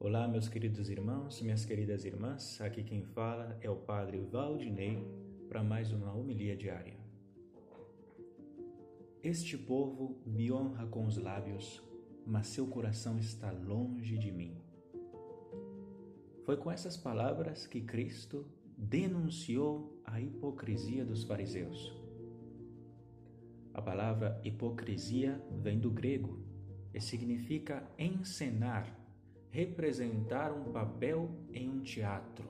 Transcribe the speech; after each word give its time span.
Olá, 0.00 0.28
meus 0.28 0.48
queridos 0.48 0.88
irmãos, 0.88 1.42
minhas 1.42 1.64
queridas 1.64 2.04
irmãs. 2.04 2.60
Aqui 2.60 2.84
quem 2.84 3.02
fala 3.02 3.58
é 3.60 3.68
o 3.68 3.74
Padre 3.74 4.20
Valdinei 4.20 5.04
para 5.48 5.60
mais 5.60 5.90
uma 5.90 6.14
homilia 6.14 6.56
diária. 6.56 6.96
Este 9.24 9.58
povo 9.58 10.22
me 10.24 10.52
honra 10.52 10.86
com 10.86 11.04
os 11.04 11.16
lábios, 11.16 11.82
mas 12.24 12.46
seu 12.46 12.68
coração 12.68 13.18
está 13.18 13.50
longe 13.50 14.16
de 14.16 14.30
mim. 14.30 14.56
Foi 16.44 16.56
com 16.56 16.70
essas 16.70 16.96
palavras 16.96 17.66
que 17.66 17.80
Cristo 17.80 18.46
denunciou 18.76 20.00
a 20.04 20.20
hipocrisia 20.20 21.04
dos 21.04 21.24
fariseus. 21.24 21.92
A 23.74 23.82
palavra 23.82 24.40
hipocrisia 24.44 25.44
vem 25.60 25.76
do 25.76 25.90
grego 25.90 26.38
e 26.94 27.00
significa 27.00 27.84
encenar 27.98 28.97
representar 29.50 30.52
um 30.52 30.72
papel 30.72 31.30
em 31.52 31.68
um 31.68 31.80
teatro. 31.80 32.48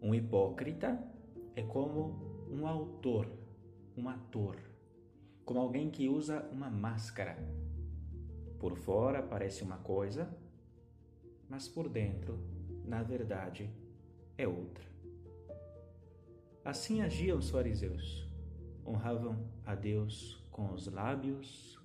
Um 0.00 0.14
hipócrita 0.14 1.02
é 1.54 1.62
como 1.62 2.46
um 2.50 2.66
autor, 2.66 3.30
um 3.96 4.08
ator, 4.08 4.56
como 5.44 5.60
alguém 5.60 5.90
que 5.90 6.08
usa 6.08 6.48
uma 6.52 6.70
máscara. 6.70 7.36
Por 8.58 8.76
fora 8.76 9.22
parece 9.22 9.62
uma 9.62 9.78
coisa, 9.78 10.28
mas 11.48 11.68
por 11.68 11.88
dentro, 11.88 12.38
na 12.84 13.02
verdade, 13.02 13.70
é 14.36 14.46
outra. 14.46 14.84
Assim 16.64 17.00
agiam 17.00 17.38
os 17.38 17.50
fariseus. 17.50 18.26
Honravam 18.84 19.48
a 19.64 19.74
Deus 19.74 20.44
com 20.50 20.72
os 20.72 20.86
lábios, 20.86 21.78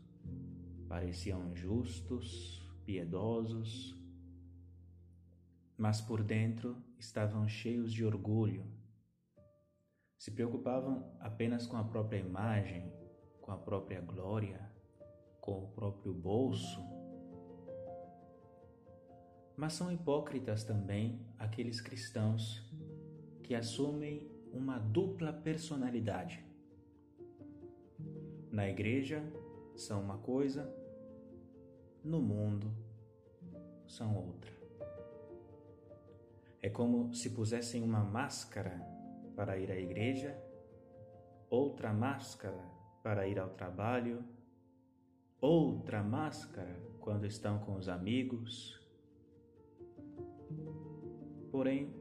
pareciam 0.87 1.55
justos, 1.55 2.60
piedosos, 2.85 3.95
mas 5.77 6.01
por 6.01 6.21
dentro 6.21 6.77
estavam 6.99 7.47
cheios 7.47 7.91
de 7.91 8.05
orgulho. 8.05 8.65
Se 10.17 10.29
preocupavam 10.29 11.15
apenas 11.19 11.65
com 11.65 11.77
a 11.77 11.83
própria 11.83 12.19
imagem, 12.19 12.91
com 13.41 13.51
a 13.51 13.57
própria 13.57 13.99
glória, 14.01 14.71
com 15.39 15.63
o 15.63 15.67
próprio 15.69 16.13
bolso. 16.13 16.79
Mas 19.57 19.73
são 19.73 19.91
hipócritas 19.91 20.63
também 20.63 21.25
aqueles 21.39 21.81
cristãos 21.81 22.63
que 23.43 23.55
assumem 23.55 24.29
uma 24.53 24.77
dupla 24.77 25.33
personalidade. 25.33 26.45
Na 28.51 28.69
igreja 28.69 29.23
são 29.75 30.01
uma 30.01 30.17
coisa, 30.17 30.71
no 32.03 32.21
mundo 32.21 32.71
são 33.87 34.15
outra. 34.15 34.51
É 36.61 36.69
como 36.69 37.13
se 37.13 37.31
pusessem 37.31 37.83
uma 37.83 38.03
máscara 38.03 38.79
para 39.35 39.57
ir 39.57 39.71
à 39.71 39.79
igreja, 39.79 40.39
outra 41.49 41.91
máscara 41.91 42.63
para 43.03 43.27
ir 43.27 43.39
ao 43.39 43.49
trabalho, 43.49 44.23
outra 45.39 46.03
máscara 46.03 46.79
quando 46.99 47.25
estão 47.25 47.59
com 47.59 47.75
os 47.75 47.89
amigos. 47.89 48.79
Porém, 51.51 51.93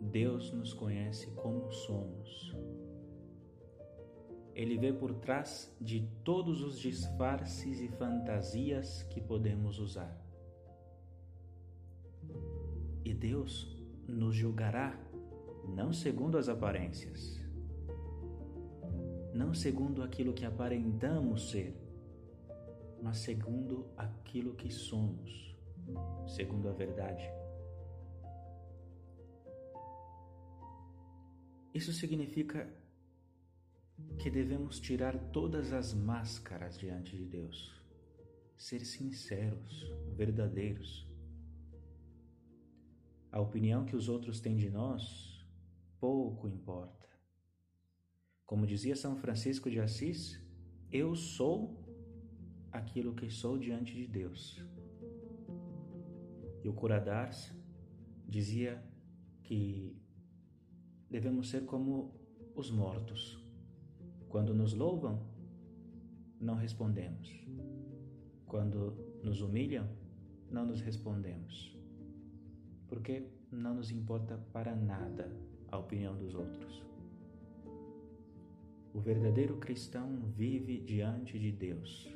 Deus 0.00 0.52
nos 0.52 0.74
conhece 0.74 1.30
como 1.32 1.70
somos 1.70 2.51
ele 4.54 4.76
vê 4.78 4.92
por 4.92 5.14
trás 5.14 5.74
de 5.80 6.06
todos 6.22 6.62
os 6.62 6.78
disfarces 6.78 7.80
e 7.80 7.88
fantasias 7.88 9.02
que 9.04 9.20
podemos 9.20 9.78
usar. 9.78 10.20
E 13.04 13.14
Deus 13.14 13.76
nos 14.06 14.34
julgará 14.34 14.98
não 15.68 15.92
segundo 15.92 16.36
as 16.36 16.48
aparências, 16.48 17.40
não 19.32 19.54
segundo 19.54 20.02
aquilo 20.02 20.32
que 20.32 20.44
aparentamos 20.44 21.50
ser, 21.50 21.74
mas 23.02 23.18
segundo 23.18 23.86
aquilo 23.96 24.54
que 24.54 24.70
somos, 24.70 25.56
segundo 26.26 26.68
a 26.68 26.72
verdade. 26.72 27.24
Isso 31.74 31.92
significa 31.92 32.68
que 34.18 34.30
devemos 34.30 34.78
tirar 34.78 35.18
todas 35.32 35.72
as 35.72 35.92
máscaras 35.92 36.78
diante 36.78 37.16
de 37.16 37.24
Deus, 37.24 37.74
ser 38.56 38.84
sinceros, 38.84 39.90
verdadeiros. 40.16 41.06
A 43.30 43.40
opinião 43.40 43.84
que 43.84 43.96
os 43.96 44.08
outros 44.08 44.40
têm 44.40 44.56
de 44.56 44.70
nós 44.70 45.44
pouco 45.98 46.46
importa. 46.46 47.08
Como 48.46 48.66
dizia 48.66 48.94
São 48.94 49.16
Francisco 49.16 49.70
de 49.70 49.80
Assis, 49.80 50.40
eu 50.90 51.16
sou 51.16 51.82
aquilo 52.70 53.14
que 53.14 53.30
sou 53.30 53.58
diante 53.58 53.94
de 53.94 54.06
Deus. 54.06 54.62
E 56.62 56.68
o 56.68 56.72
Curadars 56.72 57.52
dizia 58.28 58.82
que 59.42 59.96
devemos 61.10 61.48
ser 61.50 61.64
como 61.64 62.14
os 62.54 62.70
mortos 62.70 63.41
quando 64.32 64.54
nos 64.54 64.72
louvam, 64.72 65.20
não 66.40 66.54
respondemos. 66.54 67.30
Quando 68.46 68.96
nos 69.22 69.42
humilham, 69.42 69.86
não 70.50 70.64
nos 70.64 70.80
respondemos. 70.80 71.76
Porque 72.88 73.26
não 73.50 73.74
nos 73.74 73.90
importa 73.90 74.38
para 74.50 74.74
nada 74.74 75.30
a 75.70 75.76
opinião 75.76 76.16
dos 76.16 76.34
outros. 76.34 76.82
O 78.94 79.00
verdadeiro 79.00 79.58
cristão 79.58 80.18
vive 80.34 80.80
diante 80.80 81.38
de 81.38 81.52
Deus 81.52 82.10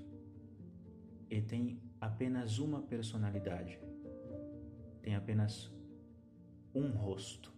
e 1.29 1.43
tem 1.43 1.83
apenas 2.01 2.59
uma 2.59 2.81
personalidade, 2.81 3.79
tem 5.03 5.15
apenas 5.15 5.71
um 6.75 6.89
rosto. 6.93 7.53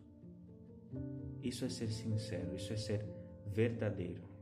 Isso 1.44 1.64
é 1.64 1.68
ser 1.68 1.92
sincero, 1.92 2.56
isso 2.56 2.72
é 2.72 2.76
ser 2.76 3.06
verdadeiro. 3.46 4.37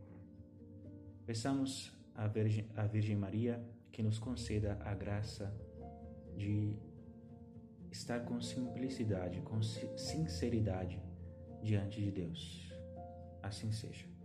Peçamos 1.26 1.92
à 2.14 2.28
Virgem, 2.28 2.64
à 2.76 2.86
Virgem 2.86 3.16
Maria 3.16 3.60
que 3.90 4.00
nos 4.02 4.18
conceda 4.18 4.78
a 4.84 4.94
graça 4.94 5.52
de 6.36 6.76
estar 7.90 8.20
com 8.20 8.40
simplicidade, 8.40 9.40
com 9.40 9.60
sinceridade 9.62 11.02
diante 11.62 12.00
de 12.00 12.12
Deus. 12.12 12.72
Assim 13.42 13.72
seja. 13.72 14.15